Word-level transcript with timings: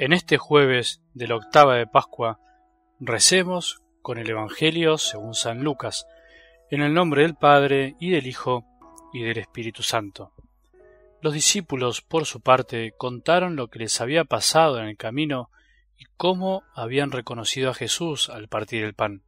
En 0.00 0.14
este 0.14 0.38
jueves 0.38 1.02
de 1.12 1.28
la 1.28 1.36
octava 1.36 1.74
de 1.74 1.86
Pascua, 1.86 2.40
recemos 3.00 3.82
con 4.00 4.16
el 4.16 4.30
Evangelio 4.30 4.96
según 4.96 5.34
San 5.34 5.62
Lucas, 5.62 6.06
en 6.70 6.80
el 6.80 6.94
nombre 6.94 7.20
del 7.20 7.34
Padre 7.34 7.96
y 8.00 8.08
del 8.08 8.26
Hijo 8.26 8.64
y 9.12 9.24
del 9.24 9.36
Espíritu 9.36 9.82
Santo. 9.82 10.32
Los 11.20 11.34
discípulos, 11.34 12.00
por 12.00 12.24
su 12.24 12.40
parte, 12.40 12.94
contaron 12.96 13.56
lo 13.56 13.68
que 13.68 13.80
les 13.80 14.00
había 14.00 14.24
pasado 14.24 14.78
en 14.78 14.86
el 14.86 14.96
camino 14.96 15.50
y 15.98 16.06
cómo 16.16 16.62
habían 16.74 17.10
reconocido 17.10 17.68
a 17.68 17.74
Jesús 17.74 18.30
al 18.30 18.48
partir 18.48 18.84
el 18.84 18.94
pan. 18.94 19.22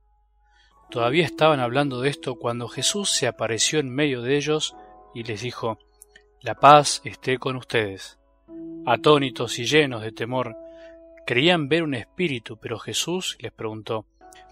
Todavía 0.91 1.27
estaban 1.27 1.61
hablando 1.61 2.01
de 2.01 2.09
esto 2.09 2.37
cuando 2.37 2.69
Jesús 2.69 3.11
se 3.11 3.27
apareció 3.27 3.79
en 3.79 3.95
medio 3.95 4.23
de 4.23 4.39
ellos 4.39 4.75
y 5.15 5.25
les 5.25 5.43
dijo, 5.43 5.79
La 6.41 6.55
paz 6.55 7.03
esté 7.05 7.37
con 7.37 7.57
ustedes. 7.57 8.22
Atónitos 8.85 9.59
y 9.59 9.65
llenos 9.65 10.03
de 10.03 10.11
temor, 10.11 10.57
creían 11.25 11.69
ver 11.69 11.85
un 11.85 11.95
espíritu, 11.95 12.59
pero 12.59 12.79
Jesús 12.79 13.37
les 13.41 13.53
preguntó, 13.53 14.07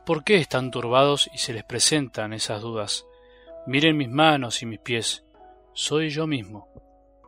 ¿Por 0.07 0.23
qué 0.23 0.37
están 0.37 0.71
turbados 0.71 1.29
y 1.35 1.39
se 1.39 1.53
les 1.53 1.65
presentan 1.65 2.33
esas 2.33 2.63
dudas? 2.63 3.07
Miren 3.67 3.97
mis 3.97 4.09
manos 4.09 4.63
y 4.63 4.67
mis 4.67 4.79
pies, 4.79 5.25
soy 5.73 6.11
yo 6.11 6.27
mismo. 6.27 6.69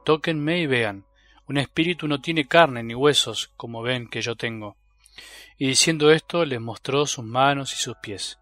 Tóquenme 0.05 0.61
y 0.61 0.67
vean, 0.67 1.05
un 1.49 1.59
espíritu 1.59 2.07
no 2.07 2.21
tiene 2.21 2.47
carne 2.47 2.83
ni 2.83 2.95
huesos, 2.95 3.53
como 3.57 3.83
ven 3.83 4.09
que 4.09 4.23
yo 4.23 4.37
tengo. 4.37 4.77
Y 5.59 5.67
diciendo 5.67 6.11
esto 6.11 6.45
les 6.45 6.61
mostró 6.61 7.07
sus 7.07 7.25
manos 7.25 7.73
y 7.73 7.77
sus 7.77 7.97
pies. 7.97 8.39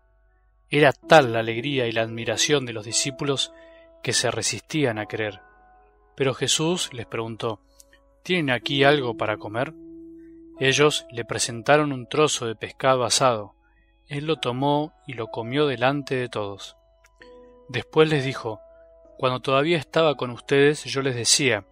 Era 0.69 0.92
tal 0.92 1.33
la 1.33 1.41
alegría 1.41 1.86
y 1.86 1.92
la 1.92 2.02
admiración 2.02 2.66
de 2.66 2.72
los 2.72 2.84
discípulos 2.84 3.52
que 4.02 4.12
se 4.12 4.30
resistían 4.30 4.98
a 4.98 5.06
creer. 5.06 5.41
Pero 6.14 6.34
Jesús 6.34 6.91
les 6.92 7.06
preguntó, 7.06 7.61
¿Tienen 8.23 8.51
aquí 8.51 8.85
algo 8.85 9.17
para 9.17 9.39
comer? 9.39 9.73
Ellos 10.59 11.07
le 11.11 11.25
presentaron 11.25 11.93
un 11.93 12.07
trozo 12.07 12.47
de 12.47 12.55
pescado 12.55 13.05
asado. 13.05 13.55
Él 14.09 14.27
lo 14.27 14.37
tomó 14.37 14.93
y 15.07 15.15
lo 15.15 15.29
comió 15.29 15.67
delante 15.67 16.17
de 16.17 16.29
todos. 16.29 16.77
Después 17.69 18.11
les 18.11 18.25
dijo, 18.25 18.61
Cuando 19.19 19.41
todavía 19.41 19.79
estaba 19.79 20.17
con 20.17 20.31
ustedes 20.31 20.85
yo 20.85 21.01
les 21.01 21.15
decía, 21.15 21.65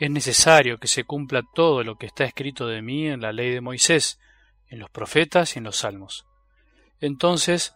es 0.00 0.10
necesario 0.10 0.78
que 0.78 0.88
se 0.88 1.04
cumpla 1.04 1.42
todo 1.54 1.84
lo 1.84 1.96
que 1.96 2.06
está 2.06 2.24
escrito 2.24 2.66
de 2.66 2.82
mí 2.82 3.06
en 3.06 3.20
la 3.20 3.32
ley 3.32 3.50
de 3.50 3.60
Moisés, 3.60 4.18
en 4.68 4.80
los 4.80 4.90
profetas 4.90 5.54
y 5.54 5.58
en 5.58 5.64
los 5.64 5.76
salmos. 5.76 6.26
Entonces 7.00 7.74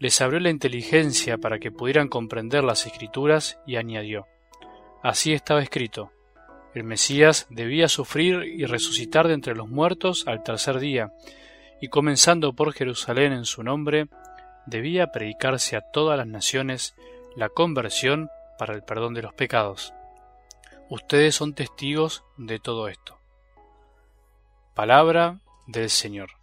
les 0.00 0.20
abrió 0.20 0.40
la 0.40 0.50
inteligencia 0.50 1.38
para 1.38 1.60
que 1.60 1.70
pudieran 1.70 2.08
comprender 2.08 2.64
las 2.64 2.86
escrituras 2.86 3.60
y 3.66 3.76
añadió, 3.76 4.26
Así 5.02 5.32
estaba 5.32 5.62
escrito, 5.62 6.10
el 6.74 6.84
Mesías 6.84 7.46
debía 7.50 7.88
sufrir 7.88 8.44
y 8.44 8.64
resucitar 8.64 9.28
de 9.28 9.34
entre 9.34 9.54
los 9.54 9.68
muertos 9.68 10.24
al 10.26 10.42
tercer 10.42 10.78
día, 10.78 11.12
y 11.80 11.88
comenzando 11.88 12.52
por 12.52 12.72
Jerusalén 12.72 13.32
en 13.32 13.44
su 13.44 13.62
nombre, 13.62 14.08
debía 14.66 15.12
predicarse 15.12 15.76
a 15.76 15.90
todas 15.92 16.16
las 16.16 16.26
naciones 16.26 16.94
la 17.36 17.48
conversión 17.48 18.30
para 18.58 18.74
el 18.74 18.82
perdón 18.82 19.14
de 19.14 19.22
los 19.22 19.34
pecados. 19.34 19.92
Ustedes 20.88 21.34
son 21.34 21.54
testigos 21.54 22.22
de 22.36 22.58
todo 22.58 22.88
esto. 22.88 23.18
Palabra 24.74 25.40
del 25.66 25.90
Señor. 25.90 26.41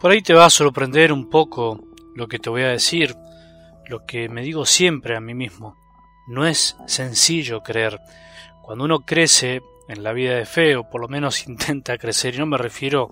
Por 0.00 0.12
ahí 0.12 0.22
te 0.22 0.32
va 0.32 0.44
a 0.44 0.50
sorprender 0.50 1.12
un 1.12 1.28
poco 1.28 1.80
lo 2.14 2.28
que 2.28 2.38
te 2.38 2.50
voy 2.50 2.62
a 2.62 2.68
decir, 2.68 3.16
lo 3.88 4.06
que 4.06 4.28
me 4.28 4.42
digo 4.42 4.64
siempre 4.64 5.16
a 5.16 5.20
mí 5.20 5.34
mismo. 5.34 5.76
No 6.28 6.46
es 6.46 6.76
sencillo 6.86 7.64
creer. 7.64 7.98
Cuando 8.62 8.84
uno 8.84 9.00
crece 9.00 9.60
en 9.88 10.04
la 10.04 10.12
vida 10.12 10.36
de 10.36 10.46
fe, 10.46 10.76
o 10.76 10.88
por 10.88 11.00
lo 11.00 11.08
menos 11.08 11.46
intenta 11.48 11.98
crecer, 11.98 12.36
y 12.36 12.38
no 12.38 12.46
me 12.46 12.58
refiero 12.58 13.10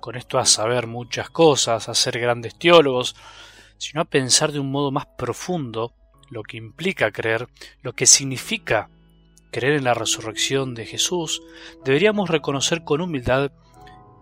con 0.00 0.16
esto 0.16 0.38
a 0.38 0.46
saber 0.46 0.86
muchas 0.86 1.28
cosas, 1.28 1.90
a 1.90 1.94
ser 1.94 2.18
grandes 2.18 2.58
teólogos, 2.58 3.14
sino 3.76 4.00
a 4.00 4.06
pensar 4.06 4.50
de 4.50 4.60
un 4.60 4.70
modo 4.70 4.90
más 4.90 5.04
profundo 5.18 5.92
lo 6.30 6.42
que 6.42 6.56
implica 6.56 7.12
creer, 7.12 7.48
lo 7.82 7.92
que 7.92 8.06
significa 8.06 8.88
creer 9.50 9.74
en 9.74 9.84
la 9.84 9.94
resurrección 9.94 10.74
de 10.74 10.86
Jesús, 10.86 11.42
deberíamos 11.84 12.30
reconocer 12.30 12.82
con 12.82 13.02
humildad 13.02 13.52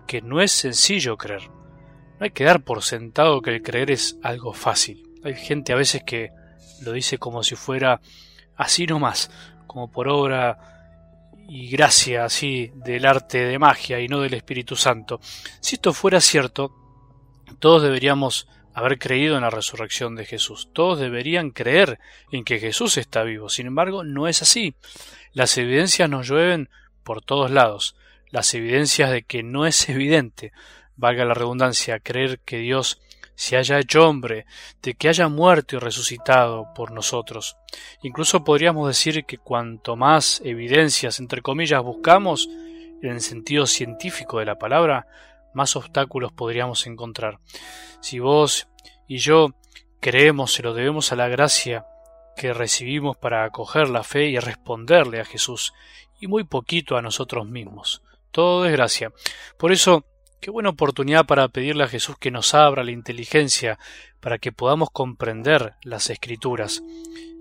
que 0.08 0.20
no 0.20 0.40
es 0.40 0.50
sencillo 0.50 1.16
creer. 1.16 1.61
No 2.22 2.26
hay 2.26 2.30
que 2.30 2.44
dar 2.44 2.62
por 2.62 2.84
sentado 2.84 3.42
que 3.42 3.50
el 3.50 3.62
creer 3.62 3.90
es 3.90 4.16
algo 4.22 4.52
fácil. 4.52 5.10
Hay 5.24 5.34
gente 5.34 5.72
a 5.72 5.76
veces 5.76 6.04
que 6.04 6.30
lo 6.82 6.92
dice 6.92 7.18
como 7.18 7.42
si 7.42 7.56
fuera 7.56 8.00
así 8.54 8.86
nomás, 8.86 9.28
como 9.66 9.90
por 9.90 10.06
obra 10.06 11.34
y 11.48 11.68
gracia 11.68 12.24
así 12.24 12.70
del 12.76 13.06
arte 13.06 13.38
de 13.38 13.58
magia 13.58 13.98
y 13.98 14.06
no 14.06 14.20
del 14.20 14.34
Espíritu 14.34 14.76
Santo. 14.76 15.18
Si 15.58 15.74
esto 15.74 15.92
fuera 15.92 16.20
cierto, 16.20 16.72
todos 17.58 17.82
deberíamos 17.82 18.46
haber 18.72 19.00
creído 19.00 19.34
en 19.34 19.42
la 19.42 19.50
resurrección 19.50 20.14
de 20.14 20.24
Jesús. 20.24 20.68
Todos 20.72 21.00
deberían 21.00 21.50
creer 21.50 21.98
en 22.30 22.44
que 22.44 22.60
Jesús 22.60 22.98
está 22.98 23.24
vivo. 23.24 23.48
Sin 23.48 23.66
embargo, 23.66 24.04
no 24.04 24.28
es 24.28 24.42
así. 24.42 24.76
Las 25.32 25.58
evidencias 25.58 26.08
nos 26.08 26.28
llueven 26.28 26.68
por 27.02 27.20
todos 27.20 27.50
lados. 27.50 27.96
Las 28.30 28.54
evidencias 28.54 29.10
de 29.10 29.24
que 29.24 29.42
no 29.42 29.66
es 29.66 29.88
evidente 29.88 30.52
valga 30.96 31.24
la 31.24 31.34
redundancia, 31.34 32.00
creer 32.00 32.40
que 32.40 32.58
Dios 32.58 33.00
se 33.34 33.56
haya 33.56 33.78
hecho 33.78 34.08
hombre, 34.08 34.46
de 34.82 34.94
que 34.94 35.08
haya 35.08 35.28
muerto 35.28 35.76
y 35.76 35.78
resucitado 35.78 36.68
por 36.74 36.92
nosotros. 36.92 37.56
Incluso 38.02 38.44
podríamos 38.44 38.86
decir 38.88 39.24
que 39.24 39.38
cuanto 39.38 39.96
más 39.96 40.40
evidencias, 40.44 41.18
entre 41.18 41.42
comillas, 41.42 41.82
buscamos, 41.82 42.48
en 43.02 43.10
el 43.10 43.20
sentido 43.20 43.66
científico 43.66 44.38
de 44.38 44.44
la 44.44 44.58
palabra, 44.58 45.06
más 45.54 45.74
obstáculos 45.76 46.32
podríamos 46.32 46.86
encontrar. 46.86 47.38
Si 48.00 48.18
vos 48.18 48.68
y 49.08 49.18
yo 49.18 49.48
creemos, 50.00 50.52
se 50.52 50.62
lo 50.62 50.74
debemos 50.74 51.12
a 51.12 51.16
la 51.16 51.28
gracia 51.28 51.86
que 52.36 52.52
recibimos 52.52 53.16
para 53.16 53.44
acoger 53.44 53.88
la 53.88 54.04
fe 54.04 54.26
y 54.26 54.38
responderle 54.38 55.20
a 55.20 55.24
Jesús, 55.24 55.72
y 56.20 56.28
muy 56.28 56.44
poquito 56.44 56.96
a 56.96 57.02
nosotros 57.02 57.46
mismos. 57.46 58.02
Todo 58.30 58.64
es 58.66 58.72
gracia. 58.72 59.12
Por 59.58 59.72
eso, 59.72 60.06
Qué 60.42 60.50
buena 60.50 60.70
oportunidad 60.70 61.24
para 61.24 61.46
pedirle 61.46 61.84
a 61.84 61.88
Jesús 61.88 62.16
que 62.18 62.32
nos 62.32 62.52
abra 62.52 62.82
la 62.82 62.90
inteligencia 62.90 63.78
para 64.18 64.38
que 64.38 64.50
podamos 64.50 64.90
comprender 64.90 65.74
las 65.84 66.10
escrituras. 66.10 66.82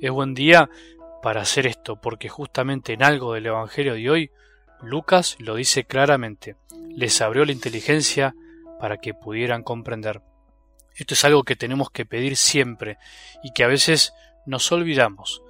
Es 0.01 0.11
buen 0.11 0.35
día 0.35 0.69
para 1.23 1.41
hacer 1.41 1.65
esto, 1.65 1.99
porque 1.99 2.29
justamente 2.29 2.93
en 2.93 3.01
algo 3.01 3.33
del 3.33 3.47
Evangelio 3.47 3.95
de 3.95 4.07
hoy, 4.07 4.31
Lucas 4.83 5.35
lo 5.39 5.55
dice 5.55 5.83
claramente, 5.83 6.57
les 6.95 7.19
abrió 7.21 7.43
la 7.43 7.53
inteligencia 7.53 8.35
para 8.79 8.97
que 8.97 9.15
pudieran 9.15 9.63
comprender. 9.63 10.21
Esto 10.93 11.15
es 11.15 11.25
algo 11.25 11.41
que 11.41 11.55
tenemos 11.55 11.89
que 11.89 12.05
pedir 12.05 12.37
siempre 12.37 12.99
y 13.41 13.51
que 13.51 13.63
a 13.63 13.67
veces 13.67 14.13
nos 14.45 14.71
olvidamos. 14.71 15.41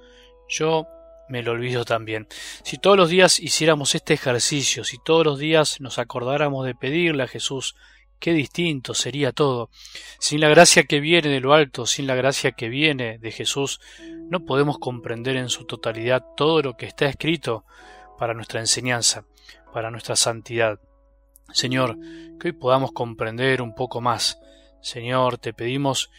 Yo 0.48 0.86
me 1.32 1.42
lo 1.42 1.52
olvido 1.52 1.86
también. 1.86 2.28
Si 2.62 2.76
todos 2.76 2.98
los 2.98 3.08
días 3.08 3.40
hiciéramos 3.40 3.94
este 3.94 4.12
ejercicio, 4.12 4.84
si 4.84 4.98
todos 4.98 5.24
los 5.24 5.38
días 5.38 5.80
nos 5.80 5.98
acordáramos 5.98 6.66
de 6.66 6.74
pedirle 6.74 7.22
a 7.22 7.26
Jesús, 7.26 7.74
qué 8.18 8.34
distinto 8.34 8.92
sería 8.92 9.32
todo. 9.32 9.70
Sin 10.20 10.40
la 10.40 10.50
gracia 10.50 10.84
que 10.84 11.00
viene 11.00 11.30
de 11.30 11.40
lo 11.40 11.54
alto, 11.54 11.86
sin 11.86 12.06
la 12.06 12.14
gracia 12.16 12.52
que 12.52 12.68
viene 12.68 13.18
de 13.18 13.32
Jesús, 13.32 13.80
no 14.28 14.44
podemos 14.44 14.78
comprender 14.78 15.36
en 15.36 15.48
su 15.48 15.64
totalidad 15.64 16.22
todo 16.36 16.60
lo 16.60 16.76
que 16.76 16.84
está 16.84 17.06
escrito 17.06 17.64
para 18.18 18.34
nuestra 18.34 18.60
enseñanza, 18.60 19.24
para 19.72 19.90
nuestra 19.90 20.16
santidad. 20.16 20.80
Señor, 21.50 21.96
que 22.38 22.48
hoy 22.48 22.52
podamos 22.52 22.92
comprender 22.92 23.62
un 23.62 23.74
poco 23.74 24.02
más. 24.02 24.38
Señor, 24.82 25.38
te 25.38 25.54
pedimos 25.54 26.10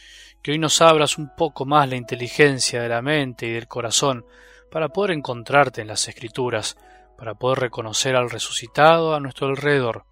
que 0.41 0.53
hoy 0.53 0.57
nos 0.57 0.81
abras 0.81 1.19
un 1.19 1.29
poco 1.35 1.65
más 1.65 1.87
la 1.87 1.97
inteligencia 1.97 2.81
de 2.81 2.89
la 2.89 3.03
mente 3.03 3.45
y 3.45 3.51
del 3.51 3.67
corazón, 3.67 4.25
para 4.73 4.89
poder 4.89 5.11
encontrarte 5.11 5.81
en 5.81 5.87
las 5.87 6.07
Escrituras, 6.07 6.77
para 7.15 7.35
poder 7.35 7.59
reconocer 7.59 8.15
al 8.15 8.31
resucitado 8.31 9.13
a 9.13 9.19
nuestro 9.19 9.45
alrededor, 9.45 10.05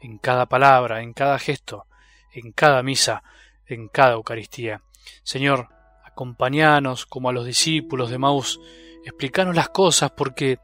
en 0.00 0.18
cada 0.18 0.46
palabra, 0.46 1.02
en 1.02 1.12
cada 1.12 1.38
gesto, 1.38 1.86
en 2.32 2.50
cada 2.50 2.82
misa, 2.82 3.22
en 3.64 3.86
cada 3.86 4.14
Eucaristía. 4.14 4.82
Señor, 5.22 5.68
acompañanos 6.04 7.06
como 7.06 7.28
a 7.28 7.32
los 7.32 7.46
discípulos 7.46 8.10
de 8.10 8.18
Maús, 8.18 8.60
explícanos 9.04 9.54
las 9.54 9.68
cosas 9.68 10.10
porque 10.10 10.58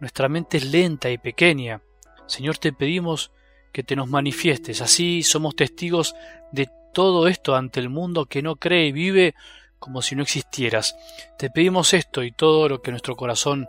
nuestra 0.00 0.28
mente 0.28 0.58
es 0.58 0.66
lenta 0.66 1.08
y 1.08 1.16
pequeña. 1.16 1.80
Señor, 2.26 2.58
te 2.58 2.74
pedimos 2.74 3.32
que 3.72 3.84
te 3.84 3.96
nos 3.96 4.08
manifiestes, 4.08 4.82
así 4.82 5.22
somos 5.22 5.56
testigos 5.56 6.14
de 6.52 6.68
todo 6.92 7.26
esto 7.26 7.56
ante 7.56 7.80
el 7.80 7.88
mundo 7.88 8.26
que 8.26 8.42
no 8.42 8.56
cree 8.56 8.88
y 8.88 8.92
vive 8.92 9.34
como 9.78 10.02
si 10.02 10.14
no 10.14 10.22
existieras. 10.22 10.96
Te 11.38 11.50
pedimos 11.50 11.94
esto 11.94 12.22
y 12.22 12.32
todo 12.32 12.68
lo 12.68 12.82
que 12.82 12.90
nuestro 12.90 13.16
corazón 13.16 13.68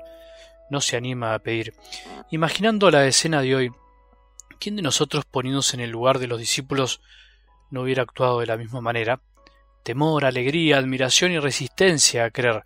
no 0.70 0.82
se 0.82 0.98
anima 0.98 1.34
a 1.34 1.40
pedir. 1.40 1.74
Imaginando 2.32 2.92
la 2.92 3.06
escena 3.06 3.42
de 3.42 3.56
hoy, 3.56 3.72
¿quién 4.60 4.76
de 4.76 4.82
nosotros 4.82 5.26
poniéndose 5.26 5.76
en 5.76 5.82
el 5.82 5.90
lugar 5.90 6.20
de 6.20 6.28
los 6.28 6.40
discípulos 6.40 7.02
no 7.72 7.82
hubiera 7.82 8.04
actuado 8.04 8.40
de 8.40 8.48
la 8.48 8.58
misma 8.58 8.82
manera? 8.82 9.22
temor, 9.84 10.26
alegría, 10.26 10.78
admiración 10.78 11.32
y 11.32 11.40
resistencia 11.40 12.26
a 12.26 12.30
creer. 12.30 12.64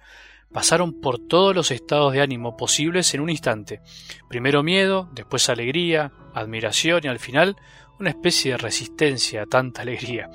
Pasaron 0.52 1.00
por 1.00 1.20
todos 1.20 1.56
los 1.56 1.72
estados 1.72 2.14
de 2.14 2.22
ánimo 2.22 2.58
posibles 2.58 3.14
en 3.14 3.22
un 3.22 3.30
instante. 3.30 3.82
Primero 4.30 4.62
miedo, 4.62 5.10
después 5.14 5.50
alegría, 5.50 6.12
admiración 6.34 7.02
y 7.04 7.08
al 7.08 7.20
final 7.20 7.56
una 8.00 8.10
especie 8.10 8.52
de 8.52 8.58
resistencia 8.58 9.44
a 9.44 9.46
tanta 9.46 9.82
alegría. 9.82 10.30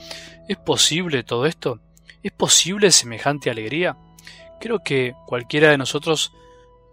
¿Es 0.49 0.57
posible 0.57 1.23
todo 1.23 1.47
esto? 1.47 1.81
¿Es 2.23 2.33
posible 2.33 2.91
semejante 2.91 3.51
alegría? 3.51 3.97
Creo 4.61 4.81
que 4.81 5.15
cualquiera 5.27 5.71
de 5.71 5.79
nosotros 5.79 6.33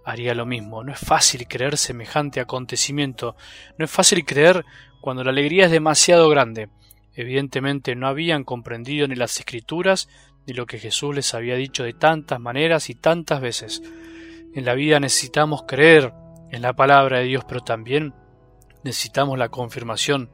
haría 0.05 0.35
lo 0.35 0.45
mismo. 0.45 0.83
No 0.83 0.93
es 0.93 0.99
fácil 0.99 1.47
creer 1.47 1.77
semejante 1.77 2.39
acontecimiento. 2.39 3.35
No 3.77 3.85
es 3.85 3.91
fácil 3.91 4.23
creer 4.23 4.63
cuando 5.01 5.23
la 5.23 5.31
alegría 5.31 5.65
es 5.65 5.71
demasiado 5.71 6.29
grande. 6.29 6.69
Evidentemente 7.15 7.95
no 7.95 8.07
habían 8.07 8.43
comprendido 8.43 9.07
ni 9.07 9.15
las 9.15 9.39
escrituras 9.39 10.09
ni 10.45 10.53
lo 10.53 10.67
que 10.67 10.77
Jesús 10.77 11.15
les 11.15 11.33
había 11.33 11.55
dicho 11.55 11.83
de 11.83 11.93
tantas 11.93 12.39
maneras 12.39 12.89
y 12.91 12.95
tantas 12.95 13.41
veces. 13.41 13.81
En 14.53 14.63
la 14.63 14.75
vida 14.75 14.99
necesitamos 14.99 15.63
creer 15.67 16.13
en 16.51 16.61
la 16.61 16.73
palabra 16.73 17.19
de 17.19 17.25
Dios, 17.25 17.45
pero 17.47 17.61
también 17.61 18.13
necesitamos 18.83 19.39
la 19.39 19.49
confirmación 19.49 20.29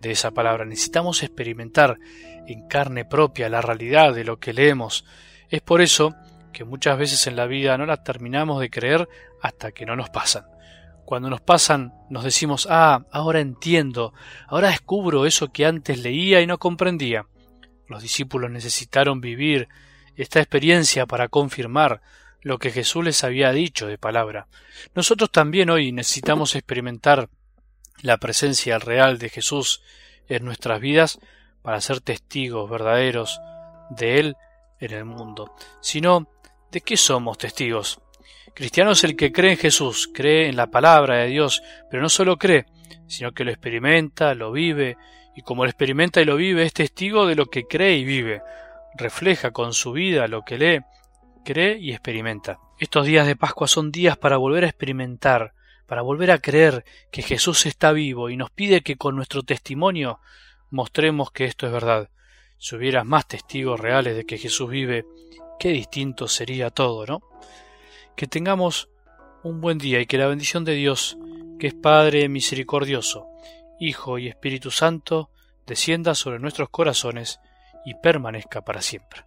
de 0.00 0.10
esa 0.10 0.30
palabra. 0.30 0.64
Necesitamos 0.64 1.22
experimentar 1.22 1.98
en 2.46 2.66
carne 2.68 3.04
propia 3.04 3.48
la 3.48 3.62
realidad 3.62 4.14
de 4.14 4.24
lo 4.24 4.38
que 4.38 4.52
leemos. 4.52 5.04
Es 5.48 5.60
por 5.60 5.80
eso 5.80 6.14
que 6.52 6.64
muchas 6.64 6.98
veces 6.98 7.26
en 7.26 7.36
la 7.36 7.46
vida 7.46 7.76
no 7.76 7.86
la 7.86 8.02
terminamos 8.02 8.60
de 8.60 8.70
creer 8.70 9.08
hasta 9.42 9.72
que 9.72 9.86
no 9.86 9.96
nos 9.96 10.10
pasan. 10.10 10.44
Cuando 11.04 11.30
nos 11.30 11.40
pasan 11.40 11.94
nos 12.10 12.24
decimos, 12.24 12.66
ah, 12.70 13.04
ahora 13.12 13.40
entiendo, 13.40 14.12
ahora 14.48 14.70
descubro 14.70 15.26
eso 15.26 15.52
que 15.52 15.66
antes 15.66 15.98
leía 15.98 16.40
y 16.40 16.46
no 16.46 16.58
comprendía. 16.58 17.26
Los 17.88 18.02
discípulos 18.02 18.50
necesitaron 18.50 19.20
vivir 19.20 19.68
esta 20.16 20.40
experiencia 20.40 21.06
para 21.06 21.28
confirmar 21.28 22.00
lo 22.40 22.58
que 22.58 22.70
Jesús 22.70 23.04
les 23.04 23.22
había 23.22 23.52
dicho 23.52 23.86
de 23.86 23.98
palabra. 23.98 24.48
Nosotros 24.94 25.30
también 25.30 25.70
hoy 25.70 25.92
necesitamos 25.92 26.54
experimentar 26.54 27.28
la 28.02 28.18
presencia 28.18 28.78
real 28.78 29.18
de 29.18 29.28
Jesús 29.28 29.82
en 30.28 30.44
nuestras 30.44 30.80
vidas 30.80 31.18
para 31.62 31.80
ser 31.80 32.00
testigos 32.00 32.68
verdaderos 32.70 33.40
de 33.90 34.18
Él 34.18 34.36
en 34.80 34.92
el 34.92 35.04
mundo. 35.04 35.54
Si 35.80 36.00
no, 36.00 36.28
¿de 36.70 36.80
qué 36.80 36.96
somos 36.96 37.38
testigos? 37.38 38.00
Cristiano 38.54 38.92
es 38.92 39.04
el 39.04 39.16
que 39.16 39.32
cree 39.32 39.52
en 39.52 39.58
Jesús, 39.58 40.10
cree 40.12 40.48
en 40.48 40.56
la 40.56 40.68
palabra 40.68 41.16
de 41.16 41.26
Dios, 41.26 41.62
pero 41.90 42.02
no 42.02 42.08
solo 42.08 42.38
cree, 42.38 42.66
sino 43.06 43.32
que 43.32 43.44
lo 43.44 43.50
experimenta, 43.50 44.34
lo 44.34 44.52
vive, 44.52 44.96
y 45.34 45.42
como 45.42 45.64
lo 45.64 45.70
experimenta 45.70 46.22
y 46.22 46.24
lo 46.24 46.36
vive, 46.36 46.64
es 46.64 46.72
testigo 46.72 47.26
de 47.26 47.34
lo 47.34 47.46
que 47.46 47.66
cree 47.66 47.96
y 47.96 48.04
vive, 48.04 48.42
refleja 48.96 49.50
con 49.50 49.74
su 49.74 49.92
vida 49.92 50.28
lo 50.28 50.42
que 50.42 50.58
lee, 50.58 50.80
cree 51.44 51.78
y 51.78 51.92
experimenta. 51.92 52.58
Estos 52.78 53.06
días 53.06 53.26
de 53.26 53.36
Pascua 53.36 53.68
son 53.68 53.92
días 53.92 54.16
para 54.16 54.38
volver 54.38 54.64
a 54.64 54.68
experimentar, 54.68 55.52
para 55.86 56.02
volver 56.02 56.30
a 56.30 56.38
creer 56.38 56.84
que 57.10 57.22
Jesús 57.22 57.66
está 57.66 57.92
vivo 57.92 58.30
y 58.30 58.36
nos 58.36 58.50
pide 58.50 58.82
que 58.82 58.96
con 58.96 59.16
nuestro 59.16 59.42
testimonio 59.42 60.20
mostremos 60.70 61.30
que 61.30 61.44
esto 61.44 61.66
es 61.66 61.72
verdad. 61.72 62.10
Si 62.58 62.74
hubieras 62.74 63.04
más 63.04 63.26
testigos 63.28 63.78
reales 63.78 64.16
de 64.16 64.24
que 64.24 64.38
Jesús 64.38 64.68
vive, 64.68 65.06
qué 65.58 65.70
distinto 65.70 66.28
sería 66.28 66.70
todo, 66.70 67.06
¿no? 67.06 67.20
Que 68.16 68.26
tengamos 68.26 68.88
un 69.42 69.60
buen 69.60 69.78
día 69.78 70.00
y 70.00 70.06
que 70.06 70.18
la 70.18 70.26
bendición 70.26 70.64
de 70.64 70.74
Dios, 70.74 71.18
que 71.58 71.68
es 71.68 71.74
Padre 71.74 72.28
misericordioso, 72.28 73.26
Hijo 73.78 74.18
y 74.18 74.28
Espíritu 74.28 74.70
Santo, 74.70 75.30
descienda 75.66 76.14
sobre 76.14 76.38
nuestros 76.38 76.70
corazones 76.70 77.40
y 77.84 77.94
permanezca 77.94 78.62
para 78.62 78.82
siempre. 78.82 79.24